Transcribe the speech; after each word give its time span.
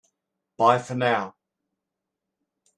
Bye 0.57 0.79
for 0.79 0.95
now! 0.95 1.35